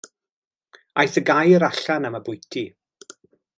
[1.03, 2.67] Aeth y gair allan am y bwyty.